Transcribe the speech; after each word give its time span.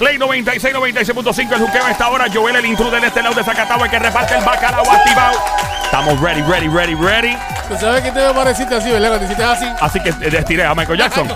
Play 0.00 0.16
96, 0.16 0.74
96.5, 0.74 1.52
el 1.52 1.58
juqueo 1.60 1.84
a 1.84 1.90
esta 1.90 2.08
hora. 2.08 2.24
Joel, 2.32 2.56
el 2.56 2.64
intruder 2.64 3.02
de 3.02 3.08
este 3.08 3.22
lado 3.22 3.34
de 3.34 3.44
Zacatau, 3.44 3.84
el 3.84 3.90
que 3.90 3.98
reparte 3.98 4.34
el 4.34 4.42
bacalao 4.42 4.90
activado. 4.90 5.38
Estamos 5.84 6.18
ready, 6.22 6.40
ready, 6.42 6.68
ready, 6.68 6.94
ready. 6.94 7.36
Tú 7.68 7.76
sabes 7.78 8.02
que 8.02 8.10
te 8.10 8.26
me 8.26 8.32
pareciste 8.32 8.74
así, 8.76 8.90
¿verdad? 8.90 9.08
Cuando 9.08 9.26
hiciste 9.26 9.44
así. 9.44 9.66
Así 9.78 10.00
que 10.00 10.08
eh, 10.08 10.38
estiré 10.38 10.64
a 10.64 10.74
Michael 10.74 10.98
Jackson. 10.98 11.28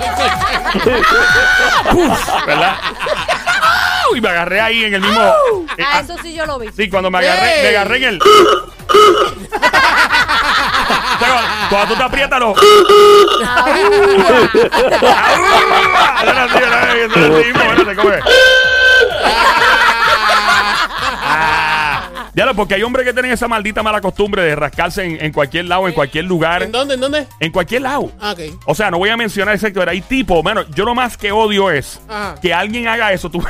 ¿Verdad? 2.47 2.77
Y 4.17 4.21
me 4.23 4.29
agarré 4.31 4.61
ahí 4.63 4.85
en 4.85 4.95
el 4.95 5.01
mismo. 5.03 5.21
eh, 5.23 5.83
Ah, 5.83 5.97
ah, 5.97 6.01
eso 6.01 6.17
sí 6.23 6.33
yo 6.33 6.47
lo 6.47 6.59
vi. 6.59 6.69
sí, 6.75 6.89
cuando 6.89 7.11
me 7.11 7.19
agarré, 7.19 7.63
me 7.63 7.69
agarré 7.69 7.97
en 7.99 8.05
el. 8.05 8.19
Pero, 11.21 11.35
Cuando 11.71 11.89
tú 11.95 11.99
te 11.99 12.03
aprietas, 12.05 12.41
lo. 12.41 12.55
Ahora 16.17 16.49
sí, 16.49 16.59
ahora 16.59 16.59
sí, 16.59 16.59
ahora 16.65 16.95
sí 16.95 17.45
mismo, 17.45 17.63
espérate, 17.63 17.97
¿cómo 17.97 18.11
es? 18.11 18.25
Ah, 21.27 22.31
Ya 22.35 22.45
lo, 22.47 22.55
porque 22.55 22.75
hay 22.75 22.83
hombres 22.83 23.07
que 23.07 23.13
tienen 23.13 23.33
esa 23.33 23.49
maldita 23.49 23.83
mala 23.83 24.01
costumbre 24.01 24.43
de 24.43 24.55
rascarse 24.57 25.05
en, 25.05 25.25
en 25.25 25.33
cualquier 25.33 25.65
lado, 25.67 25.87
en 25.89 25.95
cualquier 25.95 26.25
lugar. 26.25 26.63
¿En 26.63 26.73
dónde? 26.73 26.95
¿En 26.95 27.01
dónde? 27.01 27.27
En 27.41 27.51
cualquier 27.53 27.83
lado. 27.83 28.11
Ah, 28.21 28.33
ok. 28.33 28.41
O 28.67 28.75
sea, 28.75 28.91
no 28.91 28.99
voy 28.99 29.11
a 29.11 29.17
mencionar 29.17 29.55
el 29.55 29.61
sector. 29.61 29.89
Hay 29.89 30.01
tipo, 30.03 30.43
bueno, 30.43 30.63
yo 30.75 30.85
lo 30.85 30.95
más 30.95 31.17
que 31.17 31.33
odio 31.33 31.71
es 31.71 32.01
Ajá. 32.09 32.35
que 32.41 32.53
alguien 32.53 32.89
haga 32.89 33.13
eso. 33.13 33.31
Tú, 33.31 33.43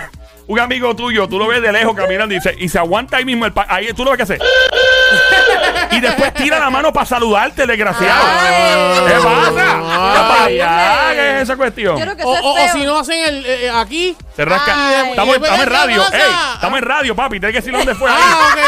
un 0.47 0.61
amigo 0.61 0.95
tuyo, 0.97 1.29
tú 1.29 1.39
lo 1.39 1.47
ves 1.47 1.63
de 1.63 1.73
lejos 1.73 1.95
caminando 1.97 2.35
y 2.35 2.41
se, 2.41 2.55
y 2.59 2.69
se 2.69 2.79
aguanta 2.79 3.17
ahí 3.19 3.25
mismo 3.25 3.47
el 3.47 3.53
pa- 3.53 3.67
ahí 3.69 3.93
tú 3.95 4.05
lo 4.05 4.11
ves 4.11 4.17
que 4.19 4.23
hace. 4.25 4.39
y 5.91 6.01
después 6.01 6.35
tira 6.35 6.59
la 6.59 6.71
mano 6.71 6.93
para 6.93 7.07
saludarte, 7.07 7.67
desgraciado. 7.67 8.25
Ay. 8.41 9.07
¿Qué 9.07 9.15
pasa? 9.15 9.53
¿Qué 9.55 10.21
pasa? 10.21 10.45
Ay. 11.09 11.17
¿Qué 11.17 11.37
es 11.37 11.43
esa 11.43 11.57
cuestión? 11.57 11.97
Yo 11.97 12.03
creo 12.05 12.17
que 12.17 12.25
O, 12.25 12.35
es 12.35 12.41
o- 12.43 12.53
o 12.55 12.69
si 12.73 12.85
no 12.85 12.99
hacen 12.99 13.25
el 13.25 13.47
eh, 13.47 13.67
eh, 13.67 13.71
aquí. 13.71 14.17
Se 14.37 14.45
rasca. 14.45 14.73
Ay. 14.77 15.11
Estamos, 15.11 15.37
estamos 15.37 15.59
en 15.61 15.65
¿Qué 15.65 15.71
radio. 15.71 16.03
Ey, 16.13 16.21
estamos 16.55 16.79
en 16.79 16.85
radio, 16.85 17.15
papi. 17.17 17.41
Tienes 17.41 17.53
que 17.55 17.59
decir 17.61 17.73
dónde 17.73 17.95
fue 17.95 18.11
ahí. 18.11 18.17
Ah, 18.19 18.49
ok, 18.51 18.59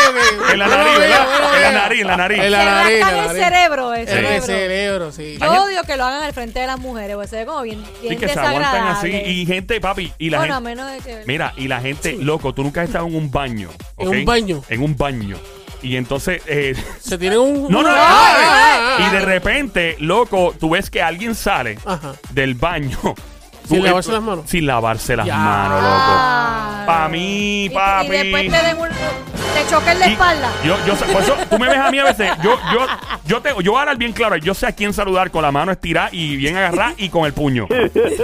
ok. 0.45 0.51
En 0.53 0.59
la 0.61 0.67
nariz, 0.69 0.99
¿verdad? 0.99 1.27
En 1.57 1.63
la 1.63 1.73
nariz, 1.81 2.01
en 2.01 2.07
la 2.07 2.17
nariz. 2.17 2.39
En 2.43 2.53
la 2.53 2.59
Se 2.59 2.65
nariz, 2.65 3.01
en 3.07 3.19
el 3.19 3.31
cerebro, 3.45 3.95
el 3.95 4.01
En 4.03 4.07
cerebro. 4.09 4.35
el 4.37 4.43
cerebro, 4.43 5.13
sí. 5.13 5.39
Yo 5.41 5.65
odio 5.65 5.83
que 5.83 5.97
lo 5.97 6.05
hagan 6.05 6.23
al 6.23 6.33
frente 6.33 6.61
de 6.61 6.67
las 6.69 6.79
mujeres, 6.79 7.17
porque 7.17 7.29
se 7.29 7.37
ve 7.37 7.47
como 7.47 7.63
bien, 7.63 7.85
bien 8.01 8.15
Sí, 8.15 8.21
que 8.21 8.29
se 8.29 8.39
aguantan 8.39 8.87
así. 8.89 9.09
Y 9.11 9.47
gente, 9.47 9.81
papi, 9.81 10.13
y 10.19 10.31
la 10.31 10.39
bueno, 10.39 10.55
a 10.55 10.57
gente. 10.59 10.69
menos 10.71 10.91
de 10.93 10.99
que... 11.01 11.25
Mira, 11.27 11.53
y 11.57 11.66
la 11.69 11.81
gente, 11.81 12.17
loco, 12.20 12.53
tú 12.55 12.62
nunca 12.62 12.83
has 12.83 12.89
estado 12.89 13.06
en 13.06 13.14
un 13.17 13.31
baño. 13.31 13.69
¿En 13.98 14.09
un 14.09 14.25
baño? 14.25 14.62
En 14.69 14.83
un 14.83 14.97
baño. 14.97 15.36
Y 15.83 15.97
entonces. 15.97 16.42
eh, 16.47 16.75
Se 17.00 17.19
tienen 17.19 17.39
un. 17.39 17.70
no, 17.70 17.83
no, 17.83 17.89
Ah, 17.92 17.92
no, 17.92 17.97
ah, 17.97 18.97
ah, 18.98 19.06
Y 19.06 19.11
de 19.12 19.19
ah. 19.19 19.27
repente, 19.27 19.97
loco, 20.00 20.55
tú 20.59 20.70
ves 20.70 20.91
que 20.91 21.03
alguien 21.03 21.34
sale 21.34 21.78
Ajá. 21.84 22.14
del 22.31 22.55
baño. 22.55 22.98
Sin 23.69 23.83
lavarse 23.83 24.12
las 24.12 24.22
manos. 24.22 24.44
Sin 24.48 24.64
lavarse 24.67 25.17
las 25.17 25.27
Ya. 25.27 25.37
manos, 25.37 25.83
loco. 25.83 25.94
Ah. 25.97 26.84
Pa' 26.87 27.09
mí, 27.09 27.64
Y- 27.64 27.70
papi. 27.70 28.06
Y, 28.06 28.11
después 28.11 28.42
te 28.53 28.67
den 28.67 28.78
un... 28.78 28.89
Te 29.57 29.71
choquen 29.71 29.99
la 29.99 30.09
Y 30.09 30.12
espalda. 30.12 30.53
Yo, 30.65 30.77
yo 30.87 30.97
sé, 30.97 31.05
por 31.07 31.23
eso 31.23 31.35
tú 31.49 31.59
me 31.59 31.69
ves 31.69 31.79
a 31.79 31.91
mí 31.91 31.99
a 31.99 32.05
veces. 32.05 32.31
Yo, 32.43 32.59
yo, 32.73 32.87
yo 33.27 33.41
te, 33.41 33.51
yo 33.62 33.73
voy 33.73 33.79
a 33.79 33.81
hablar 33.81 33.97
bien 33.97 34.12
claro. 34.12 34.37
Yo 34.37 34.53
sé 34.55 34.67
a 34.67 34.73
quién 34.73 34.93
saludar 34.93 35.31
con 35.31 35.43
la 35.43 35.51
mano 35.51 35.73
estirada 35.73 36.09
y 36.12 36.37
bien 36.37 36.57
agarrada 36.57 36.95
y 36.99 37.09
con 37.09 37.25
el 37.25 37.33
puño. 37.33 37.67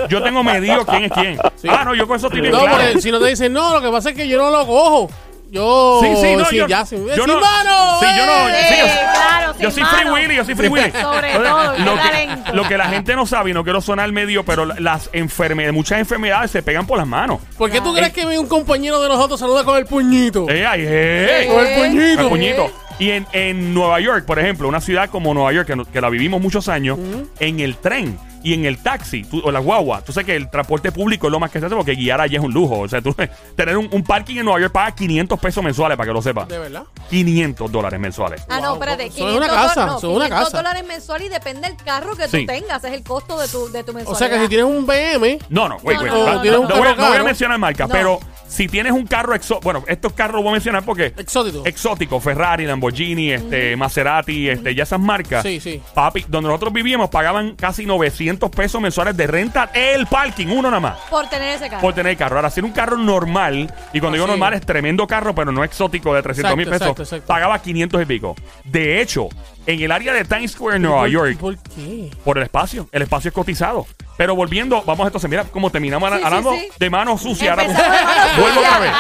Yo 0.09 0.23
tengo 0.23 0.43
medido 0.45 0.85
quién 0.85 1.05
es 1.05 1.13
quién. 1.13 1.39
Ah, 1.69 1.85
no, 1.85 1.95
yo 1.95 2.07
con 2.07 2.17
eso 2.17 2.27
estoy 2.27 2.43
bien 2.43 2.53
No, 2.53 2.61
claro. 2.61 2.77
porque 2.85 3.01
si 3.01 3.11
no 3.11 3.19
te 3.19 3.29
dicen, 3.29 3.53
no, 3.53 3.73
lo 3.73 3.81
que 3.81 3.91
pasa 3.91 4.11
es 4.11 4.17
que 4.17 4.29
yo 4.29 4.39
no 4.39 4.51
lo 4.51 4.67
cojo. 4.67 5.11
Yo. 5.53 6.01
Sí, 6.03 6.09
sí, 6.17 6.35
no, 6.35 6.45
sí, 6.47 6.57
yo, 6.57 6.67
ya, 6.67 6.87
sin, 6.87 7.07
yo 7.07 7.27
no, 7.27 7.39
mano. 7.39 8.01
sí, 8.01 8.07
yo 8.17 8.25
no, 8.27 8.49
¡eh! 8.49 8.55
sí, 8.69 8.75
yo, 8.81 8.87
Sí, 8.87 8.99
claro, 9.13 9.55
yo 9.59 9.71
soy 9.71 9.85
Free 9.85 10.05
mano. 10.05 10.15
Willy, 10.15 10.37
yo 10.37 10.45
soy 10.47 10.55
Free 10.55 10.69
Willy. 10.69 10.91
Sobre 10.93 11.33
todo, 11.35 11.73
lo 11.79 11.95
que, 11.97 12.53
lo 12.55 12.69
que 12.69 12.79
la 12.79 12.87
gente 12.87 13.15
no 13.15 13.27
sabe, 13.27 13.51
y 13.51 13.53
no 13.53 13.63
quiero 13.63 13.83
sonar 13.83 14.11
medio, 14.13 14.45
pero 14.47 14.65
la- 14.65 14.77
las 14.81 15.11
enfermedades, 15.13 15.75
muchas 15.75 15.99
enfermedades 15.99 16.51
se 16.51 16.63
pegan 16.63 16.87
por 16.87 16.97
las 16.97 17.07
manos. 17.07 17.39
¿Por 17.59 17.71
qué 17.71 17.83
tú 17.83 17.91
Ah. 17.91 17.97
crees 17.99 18.13
que 18.15 18.25
un 18.25 18.47
compañero 18.49 18.99
de 19.03 19.09
nosotros 19.11 19.39
saluda 19.39 19.63
con 19.63 19.77
el 19.77 19.85
puñito? 19.85 20.49
Eh, 20.49 20.65
ay, 20.67 20.81
eh, 20.87 21.49
Con 21.53 21.67
el 21.67 21.75
puñito. 21.75 22.21
el 22.23 22.29
puñito. 22.29 22.71
Y 22.99 23.11
en, 23.11 23.27
en 23.33 23.75
Nueva 23.75 24.01
York, 24.01 24.25
por 24.27 24.39
ejemplo, 24.39 24.69
una 24.69 24.81
ciudad 24.81 25.11
como 25.11 25.35
Nueva 25.35 25.53
York, 25.53 25.67
que, 25.67 25.77
no- 25.77 25.85
que 25.85 26.01
la 26.01 26.09
vivimos 26.11 26.41
muchos 26.41 26.69
años, 26.69 26.99
en 27.41 27.61
el 27.61 27.77
tren 27.77 28.19
y 28.45 28.55
en 28.55 28.65
el 28.65 28.79
taxi 28.83 29.23
tú- 29.23 29.41
o 29.45 29.53
la 29.53 29.61
guagua, 29.61 30.03
tú 30.03 30.13
sabes 30.13 30.27
que 30.27 30.35
el 30.37 30.51
transporte 30.51 30.91
público 30.91 31.29
es 31.29 31.33
lo 31.33 31.39
más 31.39 31.51
que 31.51 31.61
se 31.61 31.67
hace 31.67 31.77
porque 31.77 31.95
guiar 31.95 32.21
allí 32.21 32.35
es 32.37 32.43
un 32.43 32.53
lujo. 32.53 32.81
O 32.81 32.89
sea, 32.89 33.01
tú 33.01 33.15
tener 33.57 33.77
un, 33.77 33.89
un 33.93 34.03
parking 34.03 34.37
en 34.37 34.45
Nueva 34.45 34.61
York 34.61 34.73
paga 34.73 34.95
500 34.95 35.39
pesos 35.41 35.63
mensuales, 35.65 35.97
para 35.97 36.09
que 36.09 36.13
lo 36.15 36.23
sepas. 36.23 36.49
¿De 36.49 36.59
verdad? 36.59 36.83
500 37.11 37.71
dólares 37.73 37.99
mensuales. 38.01 38.45
Ah, 38.49 38.61
no, 38.61 38.69
Wow, 38.71 38.75
espérate. 38.75 39.07
eso 39.07 39.17
es 39.29 39.37
una 39.37 39.47
500 39.47 39.49
casa, 39.67 39.81
do- 39.81 39.87
no, 39.87 39.99
eso 39.99 40.11
es 40.11 40.17
una 40.17 40.25
500 40.27 40.45
casa. 40.45 40.57
dólares 40.57 40.85
mensual 40.87 41.23
y 41.23 41.29
depende 41.29 41.69
del 41.69 41.77
carro 41.77 42.17
que 42.17 42.29
Sí. 42.29 42.41
tú 42.41 42.47
tengas. 42.47 42.85
Es 42.85 42.93
el 42.93 43.03
costo 43.03 43.39
de 43.39 43.49
tu, 43.49 43.71
de 43.71 43.85
tu 43.85 43.93
O 43.93 43.95
mensualidad. 43.95 44.19
sea 44.19 44.29
que 44.39 44.43
si 44.43 44.49
tienes 44.49 44.67
un 44.67 44.87
BM, 44.87 45.39
No, 45.49 45.69
no, 45.69 45.77
wait, 45.83 45.99
No, 45.99 46.03
wait. 46.05 46.13
no, 46.13 46.25
va- 46.25 46.33
no, 46.35 46.39
voy, 46.41 46.49
a- 46.49 46.53
carro 46.53 46.69
no 46.69 46.77
voy 46.79 46.89
a 46.89 46.97
caro. 46.97 47.25
mencionar 47.25 47.59
marca, 47.59 47.87
No. 47.87 47.93
pero 47.93 48.21
si 48.53 48.69
tienes 48.69 48.93
un 48.93 49.07
carro 49.07 49.35
exótico, 49.35 49.65
bueno, 49.65 49.85
estos 49.89 50.13
carros 50.13 50.37
lo 50.37 50.43
voy 50.43 50.51
a 50.51 50.53
mencionar 50.53 50.85
porque 50.85 51.07
exótico. 51.17 51.65
exótico, 51.65 52.21
Ferrari, 52.21 52.67
Lamborghini, 52.67 53.33
este, 53.33 53.75
Maserati, 53.77 54.51
este, 54.51 54.75
ya 54.75 54.83
esas 54.83 55.01
marcas. 55.01 55.43
Sí, 55.43 55.59
sí. 55.59 55.81
Papi, 55.95 56.27
donde 56.29 56.49
nosotros 56.49 56.71
vivíamos 56.75 57.09
pagaban 57.09 57.57
casi 57.57 57.87
900 57.87 58.51
pesos 58.51 58.81
mensuales 58.83 59.17
de 59.17 59.27
renta 59.27 59.71
el 59.73 60.07
parking, 60.07 60.49
uno 60.49 60.71
nada 60.71 60.81
más. 60.81 60.99
Por 61.09 61.29
tener 61.29 61.57
ese 61.57 61.71
carro. 61.71 61.81
Por 61.81 61.95
tener 61.95 62.15
carro. 62.19 62.37
Ahora, 62.37 62.51
si 62.51 62.61
era 62.61 62.67
un 62.67 62.75
carro 62.75 62.99
normal, 62.99 63.73
y 63.95 64.01
cuando 64.01 64.17
digo 64.17 64.27
normal 64.27 64.53
es 64.53 64.67
tremendo 64.67 65.07
carro, 65.07 65.35
pero 65.35 65.51
no 65.51 65.65
exótico 65.65 66.15
de 66.15 66.23
300 66.23 66.55
mil 66.55 66.67
pesos, 66.67 66.83
exacto, 66.83 67.03
exacto. 67.05 67.27
pagaba 67.27 67.59
500 67.59 68.03
y 68.03 68.05
pico. 68.05 68.37
De 68.65 69.01
hecho, 69.01 69.31
en 69.67 69.81
el 69.81 69.93
área 69.93 70.13
de 70.13 70.25
Times 70.25 70.53
Square, 70.53 70.79
Nueva 70.79 71.01
¿Por- 71.03 71.11
York, 71.11 71.37
¿Por 71.39 71.59
qué? 71.59 72.11
por 72.25 72.37
el 72.39 72.45
espacio, 72.45 72.89
el 72.93 73.03
espacio 73.03 73.29
es 73.29 73.35
cotizado. 73.35 73.87
Pero 74.17 74.37
volviendo, 74.37 74.83
vamos 74.85 75.07
entonces, 75.07 75.29
mira 75.31 75.45
cómo 75.45 75.71
terminamos 75.71 76.11
Sí, 76.11 76.21
hablando 76.23 76.53
sí. 76.55 76.69
de 76.79 76.91
mano 76.91 77.17
sucia. 77.17 77.53
Ahora, 77.53 77.65
vuelvo 78.39 78.61
otra 78.61 78.79
vez. 78.79 78.93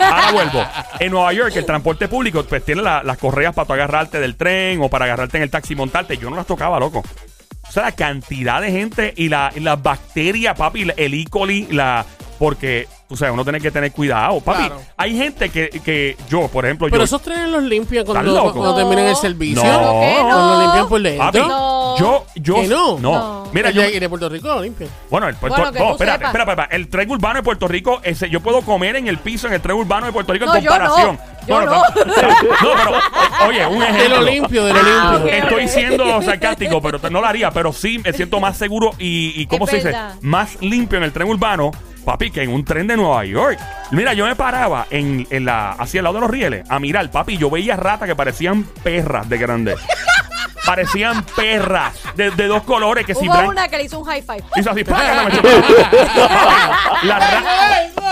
Ahora 0.00 0.32
vuelvo. 0.32 0.64
En 1.00 1.10
Nueva 1.10 1.32
York, 1.32 1.52
el 1.56 1.64
transporte 1.66 2.06
público, 2.08 2.44
pues 2.44 2.64
tiene 2.64 2.82
la- 2.82 3.02
las 3.02 3.18
correas 3.18 3.54
para 3.54 3.66
tú 3.66 3.72
agarrarte 3.72 4.20
del 4.20 4.36
tren 4.36 4.80
o 4.82 4.88
para 4.88 5.06
agarrarte 5.06 5.38
en 5.38 5.42
el 5.44 5.50
taxi 5.50 5.72
y 5.72 5.76
montarte. 5.76 6.16
Yo 6.18 6.30
no 6.30 6.36
las 6.36 6.46
tocaba, 6.46 6.78
loco. 6.78 7.02
O 7.66 7.72
sea, 7.72 7.84
la 7.84 7.92
cantidad 7.92 8.60
de 8.60 8.70
gente 8.70 9.14
y 9.16 9.28
la- 9.28 9.50
y 9.54 9.60
las 9.60 9.82
bacterias, 9.82 10.56
papi, 10.56 10.84
la- 10.84 10.94
el 10.96 11.14
E. 11.14 11.24
coli, 11.28 11.66
la. 11.70 12.04
Porque, 12.38 12.86
tú 13.08 13.16
sabes, 13.16 13.32
uno 13.34 13.42
tiene 13.44 13.60
que 13.60 13.70
tener 13.70 13.92
cuidado. 13.92 14.40
Papi, 14.40 14.58
Claro. 14.66 14.80
hay 14.96 15.16
gente 15.16 15.48
que, 15.50 15.68
que 15.84 16.16
yo, 16.28 16.48
por 16.48 16.64
ejemplo, 16.64 16.86
Pero 16.88 16.98
yo. 17.00 17.04
esos 17.04 17.20
trenes 17.22 17.48
los 17.48 17.62
limpian 17.62 18.04
cuando, 18.04 18.30
¿Estás 18.30 18.44
loco? 18.44 18.58
cuando 18.58 18.76
terminan 18.76 19.04
el 19.06 19.12
No. 19.12 19.16
servicio. 19.18 19.62
No. 19.64 20.00
¿Qué 20.00 20.16
Cuando 20.20 20.38
no? 20.38 20.54
lo 20.54 20.62
limpian 20.62 20.88
por 20.88 21.02
dentro. 21.02 21.26
Papi, 21.26 21.38
No. 21.40 21.98
yo, 21.98 22.26
yo. 22.36 22.54
¿Que 22.56 22.68
no? 22.68 22.98
No. 22.98 23.44
Mira, 23.52 23.68
el 23.68 23.74
yo. 23.74 23.82
de, 23.82 23.94
el 23.94 24.00
de 24.00 24.08
Puerto 24.08 24.28
Rico 24.28 24.48
lo 24.48 24.62
limpian. 24.62 24.90
Bueno, 25.10 25.28
el 25.28 25.34
Puerto 25.36 25.56
Bueno, 25.56 25.72
que 25.72 25.78
no, 25.78 25.84
tú 25.86 25.92
espérate, 25.92 26.18
sepas. 26.26 26.34
espera, 26.34 26.52
espera, 26.52 26.68
El 26.76 26.88
tren 26.88 27.10
urbano 27.10 27.34
de 27.36 27.42
Puerto 27.44 27.68
Rico, 27.68 28.00
ese, 28.02 28.28
yo 28.30 28.40
puedo 28.40 28.62
comer 28.62 28.96
en 28.96 29.06
el 29.06 29.18
piso 29.18 29.46
en 29.46 29.52
el 29.54 29.60
tren 29.60 29.76
urbano 29.76 30.06
de 30.06 30.12
Puerto 30.12 30.32
Rico 30.32 30.46
No, 30.46 30.56
en 30.56 30.62
yo 30.62 30.70
comparación. 30.70 31.14
no. 31.16 31.34
Yo 31.46 31.54
Bueno, 31.56 31.70
no. 31.72 31.78
no, 31.78 32.14
pero, 32.14 32.30
eh, 32.96 33.48
oye, 33.48 33.66
un 33.66 33.82
ejemplo. 33.82 34.02
De 34.02 34.08
lo 34.08 34.22
limpio, 34.22 34.64
de 34.64 34.72
lo 34.72 34.78
Ah, 34.80 35.12
limpio. 35.18 35.26
ok. 35.38 35.44
Estoy 35.44 35.68
siendo 35.68 36.22
sarcástico, 36.22 36.80
pero 36.82 36.98
no 37.10 37.20
lo 37.20 37.26
haría. 37.26 37.50
Pero 37.50 37.72
sí 37.72 37.98
me 37.98 38.12
siento 38.12 38.40
más 38.40 38.56
seguro 38.56 38.92
y, 38.98 39.40
y 39.40 39.46
¿cómo 39.46 39.64
Es 39.66 39.70
se 39.70 39.76
dice? 39.76 39.88
verdad. 39.88 40.14
Más 40.22 40.60
limpio 40.62 40.96
en 40.98 41.04
el 41.04 41.12
tren 41.12 41.28
urbano, 41.28 41.70
papi, 42.04 42.30
que 42.30 42.42
en 42.42 42.50
un 42.50 42.64
tren 42.64 42.86
de 42.86 42.96
Nueva 42.96 43.24
York. 43.24 43.58
Mira, 43.90 44.12
yo 44.14 44.26
me 44.26 44.36
paraba 44.36 44.86
en, 44.90 45.26
en 45.30 45.44
la, 45.44 45.72
hacia 45.72 45.98
el 45.98 46.04
lado 46.04 46.16
de 46.16 46.20
los 46.22 46.30
rieles 46.30 46.70
a 46.70 46.78
mirar, 46.78 47.10
papi. 47.10 47.36
Yo 47.38 47.50
veía 47.50 47.76
ratas 47.76 48.08
que 48.08 48.14
parecían 48.16 48.64
perras 48.82 49.28
de 49.28 49.38
grandes. 49.38 49.78
parecían 50.66 51.22
perras 51.36 51.94
de, 52.16 52.30
de 52.30 52.46
dos 52.46 52.62
colores 52.62 53.04
que 53.04 53.14
si 53.14 53.26
Hubo 53.28 53.34
blan- 53.34 53.48
una 53.48 53.68
que 53.68 53.76
le 53.76 53.84
hizo 53.84 53.98
un 53.98 54.04
high 54.06 54.22
five. 54.22 54.42
Hizo 54.56 54.70
así, 54.70 54.84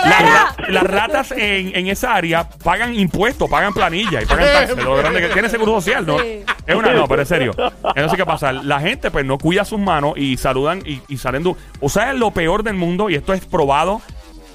las 0.05 0.21
ra- 0.21 0.55
las 0.69 0.83
ratas 0.83 1.31
en, 1.31 1.75
en 1.75 1.87
esa 1.87 2.13
área 2.15 2.47
pagan 2.63 2.93
impuestos, 2.95 3.49
pagan 3.49 3.73
planilla 3.73 4.21
y 4.21 4.25
pagan 4.25 4.45
taxes. 4.53 4.83
Lo 4.83 4.95
grande 4.95 5.21
que 5.21 5.29
tiene 5.29 5.49
seguro 5.49 5.73
social, 5.73 6.05
¿no? 6.05 6.19
Sí. 6.19 6.43
Es 6.65 6.75
una, 6.75 6.93
no, 6.93 7.07
pero 7.07 7.21
en 7.21 7.27
serio. 7.27 7.51
Entonces, 7.57 8.17
¿qué 8.17 8.25
pasa? 8.25 8.51
La 8.53 8.79
gente, 8.79 9.11
pues, 9.11 9.25
no 9.25 9.37
cuida 9.37 9.65
sus 9.65 9.79
manos 9.79 10.13
y 10.17 10.37
saludan 10.37 10.81
y, 10.85 11.01
y 11.09 11.17
salen. 11.17 11.43
O 11.79 11.89
sea, 11.89 12.11
es 12.11 12.17
lo 12.19 12.31
peor 12.31 12.63
del 12.63 12.75
mundo 12.75 13.09
y 13.09 13.15
esto 13.15 13.33
es 13.33 13.45
probado. 13.45 14.01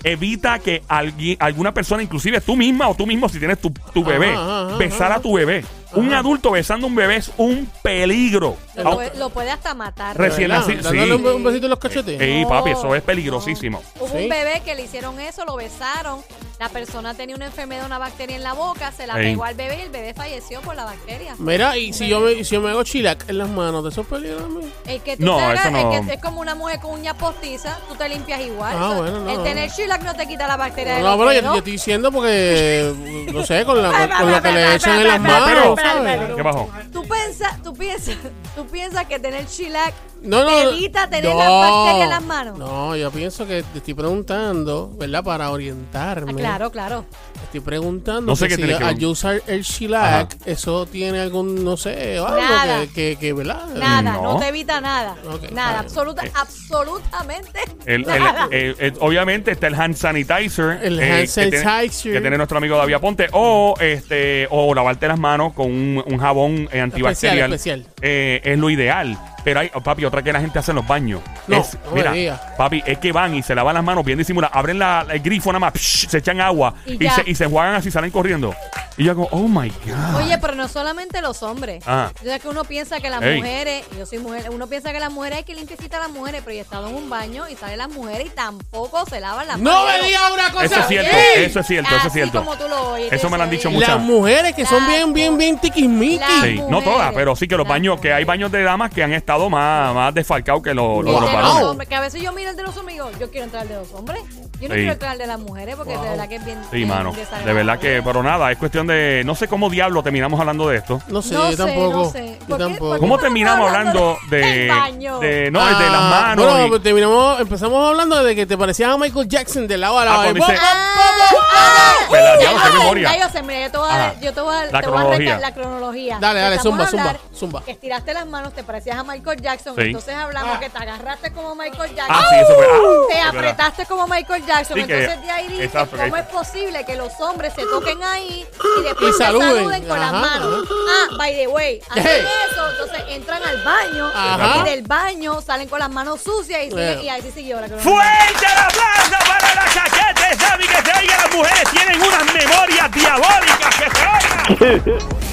Evita 0.05 0.59
que 0.61 0.83
alguien, 0.89 1.37
alguna 1.41 1.75
persona, 1.75 2.03
inclusive 2.03 2.41
tú 2.41 2.57
misma 2.57 2.89
o 2.89 2.95
tú 2.95 3.07
mismo, 3.07 3.29
si 3.29 3.39
tienes 3.39 3.59
tu, 3.59 3.71
tu 3.93 4.05
bebé, 4.05 4.31
Ajá, 4.33 4.67
ajá, 4.69 4.77
besar 4.77 5.13
a 5.13 5.21
tu 5.21 5.35
bebé. 5.35 5.65
Un 5.95 6.13
adulto 6.13 6.51
besando 6.51 6.87
a 6.87 6.91
un 6.91 6.95
bebé 6.95 7.17
es 7.17 7.31
un 7.39 7.67
peligro. 7.83 8.57
Lo, 8.77 8.95
puede, 8.95 9.17
lo 9.19 9.31
puede 9.31 9.51
hasta 9.51 9.75
matar. 9.75 10.17
Recién 10.19 10.49
¿Verdad? 10.51 10.67
nacido. 10.67 10.83
Dándole 10.83 11.07
Sí. 11.07 11.13
un, 11.13 11.27
un 11.37 11.45
besito 11.45 11.67
en 11.67 11.71
los 11.71 11.79
cachetes. 11.79 12.21
Ey, 12.21 12.43
No, 12.43 12.49
papi, 12.51 12.71
eso 12.73 12.95
es 12.95 13.03
peligrosísimo. 13.03 13.83
no. 13.97 14.05
Hubo 14.05 14.13
Sí. 14.17 14.25
un 14.25 14.29
bebé 14.29 14.61
que 14.65 14.75
le 14.75 14.83
hicieron 14.85 15.19
eso, 15.19 15.45
lo 15.47 15.57
besaron. 15.57 16.21
La 16.59 16.69
persona 16.69 17.15
tenía 17.15 17.37
una 17.37 17.47
enfermedad, 17.47 17.87
una 17.87 17.99
bacteria 17.99 18.35
en 18.35 18.43
la 18.43 18.53
boca, 18.53 18.91
se 18.91 19.07
la 19.07 19.15
Ey. 19.21 19.31
pegó 19.31 19.45
al 19.45 19.55
bebé 19.55 19.79
y 19.79 19.83
el 19.83 19.91
bebé 19.91 20.13
falleció 20.13 20.61
por 20.61 20.75
la 20.75 20.85
bacteria. 20.85 21.37
Mira, 21.39 21.77
y 21.77 21.93
si 21.93 22.09
yo, 22.09 22.19
me, 22.19 22.35
si 22.45 22.57
yo 22.57 22.61
me 22.61 22.71
hago 22.71 22.83
chilac 22.83 23.29
en 23.29 23.39
las 23.39 23.49
manos, 23.49 23.85
¿de 23.85 23.91
esos 23.91 24.05
peligros 24.07 24.43
también? 24.43 24.73
El 24.87 25.01
que 25.03 25.17
tú 25.17 25.25
No, 25.25 25.37
te 25.37 25.43
hagas- 25.45 25.61
eso 25.61 25.71
no. 25.71 25.93
el 25.93 26.07
que 26.07 26.15
es 26.15 26.21
como 26.21 26.41
una 26.41 26.57
mujer 26.57 26.81
con 26.81 26.95
uñas 26.95 27.15
postizas, 27.15 27.79
tú 27.89 27.95
te 27.95 28.09
limpias 28.09 28.41
igual. 28.41 28.75
Ah, 28.77 28.89
Eso- 28.93 29.03
bueno, 29.03 29.21
no, 29.21 29.31
el 29.31 29.37
no. 29.37 29.43
tener 29.45 29.71
shellac 29.71 30.03
no 30.03 30.15
te 30.17 30.27
quita 30.27 30.49
la 30.49 30.57
bacteria 30.57 30.97
de 30.97 31.01
No, 31.03 31.11
los 31.11 31.19
pero 31.19 31.33
yo, 31.33 31.41
dedos. 31.43 31.53
yo 31.55 31.59
estoy 31.59 31.73
diciendo 31.73 32.11
porque, 32.11 33.27
no 33.33 33.45
sé, 33.47 33.65
con, 33.65 33.81
la, 33.81 33.91
con, 34.19 34.33
lo 34.33 34.43
que 34.43 34.51
le 34.53 34.75
echan 34.75 34.99
en 35.01 35.07
las 35.09 35.21
manos, 35.21 35.79
¿sabes? 35.81 36.35
¿Qué 36.35 36.43
pasó? 36.43 36.69
Tú 36.93 37.03
piensas, 37.05 37.63
tú 37.63 37.73
piensas, 37.73 38.17
tú 38.57 38.67
piensas 38.67 39.07
que 39.07 39.21
tener 39.21 39.47
shellac 39.47 39.95
No, 40.23 40.43
no. 40.43 40.47
te 40.47 40.63
evita 40.75 41.09
tener 41.09 41.33
no, 41.33 41.39
las 41.39 41.49
bacterias 41.49 42.05
en 42.05 42.11
las 42.11 42.23
manos. 42.23 42.59
No, 42.59 42.97
yo 42.97 43.11
pienso 43.11 43.47
que 43.47 43.63
te 43.63 43.79
estoy 43.79 43.95
preguntando, 43.95 44.91
¿verdad? 44.99 45.23
Para 45.23 45.51
orientarme. 45.51 46.33
Ah, 46.33 46.37
claro, 46.37 46.71
claro. 46.71 47.05
Estoy 47.45 47.61
preguntando 47.61 48.23
No 48.23 48.37
sé 48.37 48.49
que 48.49 48.57
qué 48.57 48.63
si 48.63 48.69
que 48.79 48.85
al 48.85 49.05
usar 49.07 49.41
el 49.47 49.63
shellac, 49.63 50.37
eso 50.45 50.85
tiene 50.87 51.21
algún, 51.21 51.65
no 51.65 51.77
sé, 51.77 52.19
algo 52.19 52.37
Nada. 52.41 52.81
que, 52.81 52.89
que, 52.93 53.17
que, 53.21 53.33
¿verdad? 53.33 53.67
Nada, 53.75 54.03
No. 54.03 54.23
no, 54.35 54.39
te 54.39 54.49
evita 54.49 54.81
nada. 54.81 55.17
Nada, 55.53 55.79
absoluta, 55.81 56.25
Eh. 56.27 56.33
absolutamente 56.35 57.61
El- 57.87 58.09
el- 58.09 58.23
nada. 58.23 58.49
el- 58.51 58.77
el- 58.79 58.95
obviamente 59.01 59.53
está 59.53 59.69
el 59.69 59.75
hand 59.75 59.95
sanitizer. 59.95 60.81
El 60.83 60.99
eh, 61.01 61.13
hand 61.13 61.29
que 61.35 61.43
tiene- 61.51 61.63
sanitizer. 61.63 62.13
Que 62.15 62.21
tiene 62.21 62.37
nuestro 62.37 62.59
amigo 62.59 62.77
David 62.77 62.95
Aponte. 62.95 63.29
O 63.33 63.75
este 63.81 64.47
o 64.51 64.75
lavarte 64.75 65.09
las 65.09 65.19
manos 65.19 65.53
con 65.55 65.67
un, 65.67 66.03
un 66.07 66.19
jabón 66.19 66.69
eh, 66.73 66.81
antibacterial. 66.81 67.53
Especial, 67.53 67.81
especial. 67.81 67.95
eh, 68.03 68.41
es 68.45 68.59
lo 68.59 68.69
ideal. 68.71 69.17
Pero 69.45 69.61
hay, 69.61 69.71
oh, 69.75 69.81
papi, 69.81 70.05
otra 70.05 70.23
que 70.23 70.33
la 70.33 70.41
gente 70.41 70.59
hace 70.59 70.73
en 70.73 70.77
los 70.77 70.87
baños. 70.87 71.21
No, 71.47 71.59
Es- 71.59 71.79
no 71.85 71.93
me 71.93 72.11
mira, 72.11 72.55
papi, 72.57 72.83
es 72.85 72.99
que 72.99 73.13
van 73.13 73.35
y 73.35 73.43
se 73.43 73.55
lavan 73.55 73.75
las 73.75 73.85
manos 73.85 74.05
bien 74.05 74.19
disimuladas. 74.19 74.57
Abren 74.57 74.79
la, 74.79 75.07
el 75.11 75.21
grifo 75.21 75.51
nada 75.51 75.61
más, 75.61 75.73
psh, 75.75 76.09
se 76.09 76.19
echan 76.19 76.41
agua 76.41 76.75
Y 76.87 76.95
y, 76.95 76.99
ya. 76.99 77.15
se, 77.15 77.23
y 77.31 77.35
se 77.35 77.45
enjuagan 77.45 77.75
así, 77.77 77.91
salen 77.91 78.11
corriendo. 78.11 78.55
Y 78.99 79.05
yo 79.05 79.13
hago, 79.13 79.29
oh 79.31 79.47
my 79.49 79.71
God. 79.87 80.17
Oye, 80.17 80.37
pero 80.39 80.55
no 80.57 80.67
solamente 80.67 81.23
los 81.23 81.43
hombres. 81.45 81.85
Ah. 81.87 82.11
Yo 82.23 82.33
sé 82.33 82.41
que 82.41 82.49
uno 82.49 82.65
piensa 82.65 83.01
que 83.01 83.09
las 83.09 83.23
Ey. 83.23 83.37
mujeres, 83.39 83.85
yo 83.97 84.05
soy 84.05 84.19
mujer, 84.19 84.51
uno 84.51 84.67
piensa 84.67 84.93
que 84.93 84.99
las 84.99 85.13
mujeres 85.13 85.39
hay 85.39 85.45
que 85.45 85.55
limpiecita 85.55 85.99
a 85.99 86.01
las 86.01 86.11
mujeres, 86.11 86.43
pero 86.45 86.55
yo 86.55 86.59
he 86.59 86.63
estado 86.65 86.89
en 86.89 86.97
un 86.97 87.09
baño 87.09 87.49
y 87.49 87.55
salen 87.55 87.79
las 87.79 87.89
mujeres 87.91 88.27
y 88.27 88.31
tampoco 88.31 89.07
se 89.07 89.21
lavan 89.21 89.47
las 89.47 89.59
No 89.59 89.71
manos. 89.85 90.01
me 90.01 90.07
digas 90.09 90.23
una 90.35 90.51
cosa. 90.53 90.65
Eso 90.65 90.81
es 90.81 90.87
cierto, 90.89 91.17
eso 91.37 91.61
es 91.61 91.67
cierto, 91.69 91.97
eso 91.97 92.07
es 92.09 92.13
cierto. 92.13 92.39
como 92.41 92.57
tú 92.59 92.69
lo 92.69 92.93
oyes. 92.95 93.13
Eso 93.13 93.31
me 93.31 93.37
lo 93.39 93.45
han 93.45 93.51
dicho 93.51 93.71
muchas- 93.71 93.89
Las 93.91 94.01
mujeres 94.01 94.53
que 94.55 94.67
son 94.67 94.85
bien, 94.89 95.13
bien, 95.13 95.39
bien 95.39 95.59
tiquismiquis. 95.61 96.21
Sí, 96.43 96.61
no 96.69 96.83
todas, 96.83 97.15
pero 97.15 97.37
sí 97.37 97.47
que 97.47 97.57
los 97.57 97.69
baños, 97.69 98.01
que 98.01 98.13
hay 98.13 98.25
baños 98.25 98.51
de 98.51 98.63
damas 98.65 98.91
que 98.91 99.05
han 99.05 99.13
estado 99.13 99.49
más, 99.49 99.95
más 99.95 100.13
desfalcados 100.13 100.61
que 100.63 100.75
los, 100.75 101.05
los 101.05 101.15
los 101.21 101.33
varones. 101.33 101.55
los 101.55 101.71
hombres, 101.71 101.89
que 101.89 101.95
a 101.95 102.01
veces 102.01 102.21
yo 102.21 102.33
miro 102.33 102.51
el 102.51 102.57
de 102.57 102.65
los 102.65 102.77
hombres 102.77 102.97
y 102.97 102.99
digo, 102.99 103.11
yo 103.21 103.31
quiero 103.31 103.45
entrar 103.45 103.63
al 103.63 103.69
de 103.69 103.75
los 103.77 103.93
hombres. 103.93 104.21
Yo 104.61 104.67
no 104.69 104.75
Sí. 104.75 104.81
quiero 104.81 104.93
entrar 104.95 105.13
al 105.13 105.19
de 105.19 105.27
las 105.29 105.39
mujeres 105.39 105.77
porque 105.77 105.93
de 105.97 105.99
verdad 106.09 106.29
que 106.29 106.35
es 106.35 106.45
bien. 106.45 106.59
Sí, 106.71 106.79
bien 106.79 106.89
mano. 106.89 107.13
De 107.45 107.53
verdad 107.53 107.79
que, 107.79 108.03
pero 108.03 108.25
nada, 108.25 108.51
es 108.51 108.59
cuestión 108.59 108.88
de. 108.89 109.23
No 109.25 109.35
sé 109.37 109.47
cómo 109.47 109.71
diablo 109.71 110.03
terminamos 110.03 110.41
hablando 110.41 110.69
de 110.69 110.79
esto. 110.79 111.01
No 111.09 111.23
sé, 111.23 111.35
No 111.35 111.45
yo 111.45 111.51
sé, 111.53 111.57
tampoco. 111.57 111.97
no 111.99 112.11
sé. 112.11 112.39
Yo 112.41 112.47
¿Por 112.47 112.59
qué- 112.59 112.65
tampoco. 112.65 112.87
por 112.89 112.97
qué 112.97 113.01
¿Cómo 113.01 113.19
terminamos 113.19 113.69
hablando 113.69 114.19
de. 114.31 114.39
del 114.39 114.69
baño? 114.69 115.19
de 115.21 115.51
no, 115.53 115.65
de 115.65 115.73
las 115.73 115.81
Ah, 115.95 116.11
manos. 116.27 116.45
Bueno, 116.47 116.67
y- 116.67 116.69
pues 116.71 116.83
terminamos, 116.83 117.41
empezamos 117.41 117.89
hablando 117.89 118.25
de 118.25 118.35
que 118.35 118.47
te 118.47 118.59
parecías 118.59 118.91
a 118.93 118.97
Michael 118.99 119.29
Jackson 119.29 119.69
de 119.69 119.77
lado 119.79 119.99
a 119.99 120.05
lado. 120.05 120.19
Ah, 120.21 120.23
cuando 120.25 120.39
Y 120.39 120.41
dice- 120.41 120.53
¡pum, 120.59 121.39
Ah, 121.53 122.71
sé, 122.73 122.79
memoria. 122.79 123.13
ya 123.17 123.27
yo 123.27 123.33
sé, 123.33 123.43
mira, 123.43 123.61
yo 123.67 123.71
te 123.71 123.79
voy 123.79 123.89
a 123.89 123.91
Ajá. 123.95 123.99
dar, 123.99 124.21
yo 124.21 124.33
te 124.33 124.41
voy 124.41 124.55
a, 124.55 124.59
La 124.59 124.65
te 124.67 124.71
voy 124.73 124.81
a 124.81 124.81
cronología. 125.03 125.39
la 125.39 125.55
cronología. 125.55 126.19
Dale, 126.21 126.41
dale, 126.41 126.55
Empezamos 126.57 126.63
zumba, 126.63 126.85
a 126.85 126.89
hablar 127.03 127.17
zumba, 127.33 127.39
zumba. 127.39 127.63
Que 127.65 127.71
estiraste 127.73 128.15
las 128.15 128.27
manos, 128.27 128.53
te 128.55 128.63
parecías 128.63 128.99
a 128.99 129.05
Michael 129.05 129.41
Jackson, 129.41 129.75
Sí. 129.77 129.83
entonces 129.83 130.15
hablamos 130.15 130.57
Ah. 130.57 130.61
que 130.61 130.71
te 130.71 130.79
agarraste 130.79 131.33
como 131.33 131.55
Michael 131.55 131.95
Jackson. 131.95 132.17
Ah, 132.19 132.27
sí, 132.31 132.37
eso 132.41 132.55
fue. 132.55 132.67
ah, 132.67 132.77
es. 133.08 133.08
Apretaste 133.29 133.87
como 133.87 134.07
Michael 134.07 134.45
Jackson, 134.47 134.77
Sí, 134.79 134.85
que- 134.87 135.05
entonces 135.05 135.25
de 135.25 135.31
ahí 135.31 135.49
dices 135.49 135.65
exacto, 135.67 135.97
que- 135.97 136.03
cómo 136.05 136.17
es 136.17 136.27
posible 136.27 136.85
que 136.85 136.97
los 136.97 137.13
hombres 137.21 137.53
se 137.55 137.63
toquen 137.67 138.03
ahí 138.03 138.47
y 138.79 138.83
después 138.83 139.11
Y 139.11 139.13
se 139.13 139.19
saluden. 139.25 139.49
saluden, 139.57 139.85
con 139.87 140.01
las 140.01 140.13
Ajá, 140.13 140.21
manos. 140.21 140.69
Ah, 140.71 141.15
by 141.17 141.35
the 141.35 141.47
way, 141.49 141.81
hacen 141.91 142.05
Hey. 142.07 142.27
eso, 142.51 142.71
entonces 142.71 143.03
entran 143.09 143.43
al 143.45 143.63
baño 143.63 144.07
Ajá. 144.15 144.57
y 144.59 144.71
del 144.71 144.83
baño 144.83 145.41
salen 145.41 145.69
con 145.69 145.79
las 145.79 145.91
manos 145.91 146.21
sucias 146.23 146.61
y, 146.63 146.71
sigue- 146.71 146.73
Bueno. 146.75 147.03
y 147.03 147.09
ahí 147.09 147.23
sí 147.23 147.31
siguió 147.33 147.61
la 147.61 147.67
cronología. 147.69 147.93
¡Fuerte 147.93 148.47
el 148.47 148.59
aplauso 148.59 149.25
para 149.29 149.55
la 149.55 149.73
chaqueta! 149.73 150.47
Sammy, 150.49 150.67
que 150.67 150.77
se 150.83 150.99
oiga, 150.99 151.17
las 151.17 151.35
mujeres 151.35 151.65
tienen 151.71 152.01
unas 152.03 152.25
memorias 152.35 152.93
diabólicas 152.93 153.77
que 153.77 153.91
se 153.91 154.69
oigan. 154.87 155.09